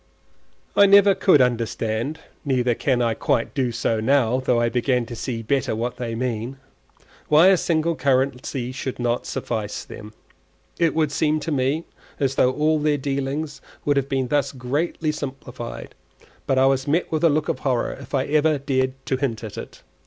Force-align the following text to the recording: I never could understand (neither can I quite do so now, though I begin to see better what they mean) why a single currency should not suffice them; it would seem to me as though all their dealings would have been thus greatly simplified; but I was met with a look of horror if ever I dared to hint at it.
I 0.75 0.87
never 0.87 1.13
could 1.13 1.41
understand 1.41 2.21
(neither 2.43 2.73
can 2.73 3.03
I 3.03 3.13
quite 3.13 3.53
do 3.53 3.71
so 3.71 3.99
now, 3.99 4.39
though 4.39 4.59
I 4.59 4.67
begin 4.67 5.05
to 5.05 5.15
see 5.15 5.43
better 5.43 5.75
what 5.75 5.97
they 5.97 6.15
mean) 6.15 6.57
why 7.27 7.49
a 7.49 7.55
single 7.55 7.95
currency 7.95 8.71
should 8.71 8.97
not 8.97 9.27
suffice 9.27 9.85
them; 9.85 10.11
it 10.79 10.95
would 10.95 11.11
seem 11.11 11.39
to 11.41 11.51
me 11.51 11.85
as 12.19 12.33
though 12.33 12.51
all 12.51 12.79
their 12.79 12.97
dealings 12.97 13.61
would 13.85 13.95
have 13.97 14.09
been 14.09 14.29
thus 14.29 14.51
greatly 14.53 15.11
simplified; 15.11 15.93
but 16.47 16.57
I 16.57 16.65
was 16.65 16.87
met 16.87 17.11
with 17.11 17.23
a 17.23 17.29
look 17.29 17.47
of 17.47 17.59
horror 17.59 17.91
if 17.93 18.15
ever 18.15 18.55
I 18.55 18.57
dared 18.57 18.93
to 19.05 19.17
hint 19.17 19.43
at 19.43 19.55
it. 19.55 19.83